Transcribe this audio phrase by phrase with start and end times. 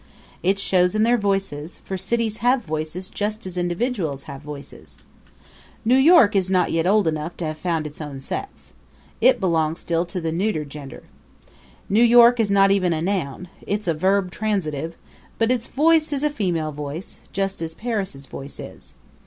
[0.41, 4.97] It shows in their voices; for cities have voices just as individuals have voices.
[5.85, 8.73] New York is not yet old enough to have found its own sex.
[9.21, 11.03] It belongs still to the neuter gender.
[11.87, 14.97] New York is not even a noun it's a verb transitive;
[15.37, 18.95] but its voice is a female voice, just as Paris' voice is.